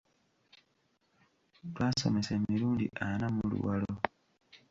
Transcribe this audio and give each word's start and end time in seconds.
Twasomesa 1.73 2.31
emirundi 2.39 2.85
ana 3.07 3.27
mu 3.35 3.43
Luwalo. 3.51 3.93